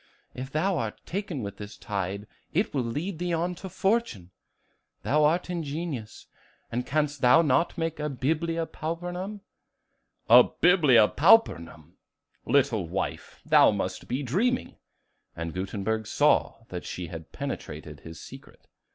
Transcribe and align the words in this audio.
If 0.33 0.51
thou 0.51 0.79
art 0.79 0.99
taken 1.05 1.43
with 1.43 1.57
this 1.57 1.77
tide, 1.77 2.25
it 2.55 2.73
will 2.73 2.81
lead 2.81 3.19
thee 3.19 3.33
on 3.33 3.53
to 3.53 3.69
fortune. 3.69 4.31
Thou 5.03 5.23
art 5.25 5.47
ingenious; 5.47 6.25
and 6.71 6.87
canst 6.87 7.21
thou 7.21 7.43
not 7.43 7.77
make 7.77 7.99
a 7.99 8.09
'Biblia 8.09 8.65
Pauperum?'" 8.65 9.41
"A 10.27 10.41
'Biblia 10.43 11.07
Pauperum!' 11.07 11.97
Little 12.47 12.87
wife, 12.89 13.41
thou 13.45 13.69
must 13.69 14.07
be 14.07 14.23
dreaming." 14.23 14.77
And 15.35 15.53
Gutenberg 15.53 16.07
saw 16.07 16.63
that 16.69 16.83
she 16.83 17.05
had 17.09 17.31
penetrated 17.31 17.99
his 17.99 18.19
secret. 18.19 18.65